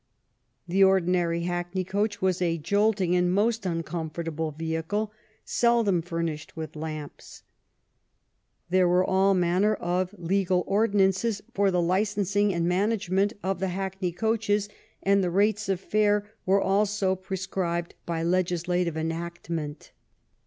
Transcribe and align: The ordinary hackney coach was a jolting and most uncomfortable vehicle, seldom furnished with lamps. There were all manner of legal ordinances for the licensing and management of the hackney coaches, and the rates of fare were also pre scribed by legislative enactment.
The 0.67 0.83
ordinary 0.83 1.41
hackney 1.43 1.83
coach 1.83 2.23
was 2.23 2.41
a 2.41 2.57
jolting 2.57 3.15
and 3.15 3.31
most 3.31 3.67
uncomfortable 3.67 4.49
vehicle, 4.49 5.11
seldom 5.45 6.01
furnished 6.01 6.57
with 6.57 6.75
lamps. 6.75 7.43
There 8.71 8.87
were 8.87 9.05
all 9.05 9.35
manner 9.35 9.75
of 9.75 10.15
legal 10.17 10.63
ordinances 10.65 11.43
for 11.53 11.69
the 11.69 11.83
licensing 11.83 12.51
and 12.51 12.67
management 12.67 13.33
of 13.43 13.59
the 13.59 13.67
hackney 13.67 14.11
coaches, 14.11 14.69
and 15.03 15.23
the 15.23 15.29
rates 15.29 15.69
of 15.69 15.79
fare 15.79 16.31
were 16.47 16.59
also 16.59 17.15
pre 17.15 17.37
scribed 17.37 17.93
by 18.07 18.23
legislative 18.23 18.97
enactment. 18.97 19.91